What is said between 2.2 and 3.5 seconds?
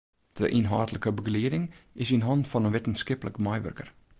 hannen fan in wittenskiplik